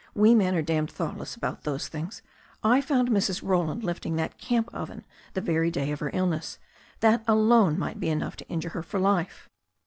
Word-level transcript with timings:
We 0.15 0.33
men 0.33 0.55
are 0.55 0.63
damned 0.63 0.89
thoughtless 0.89 1.35
about 1.35 1.61
those 1.61 1.87
things. 1.87 2.23
I 2.63 2.81
found 2.81 3.09
Mrs. 3.11 3.43
Roland 3.43 3.83
lifting 3.83 4.15
that 4.15 4.39
camp 4.39 4.67
oven 4.73 5.05
the 5.35 5.41
very 5.41 5.69
day 5.69 5.91
of 5.91 5.99
her 5.99 6.09
illness. 6.11 6.57
That 7.01 7.23
alone 7.27 7.77
might 7.77 7.99
be 7.99 8.09
enough 8.09 8.35
to 8.37 8.49
injure 8.49 8.69
her 8.69 8.81
for 8.81 8.99
life." 8.99 9.47